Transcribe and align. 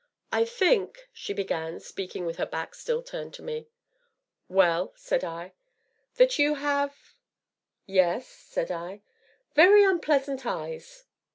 "I 0.31 0.45
think" 0.45 1.07
she 1.13 1.31
began, 1.31 1.79
speaking 1.79 2.25
with 2.25 2.37
her 2.37 2.45
back 2.47 2.73
still 2.73 3.03
turned 3.03 3.35
to 3.35 3.43
me. 3.43 3.67
"Well?" 4.49 4.93
said 4.95 5.23
I." 5.23 5.53
that 6.17 6.39
you 6.39 6.55
have" 6.55 7.13
"Yes?" 7.85 8.27
said 8.27 8.71
I." 8.71 9.03
very 9.53 9.83
unpleasant 9.83 10.43
eyes!" 10.43 11.03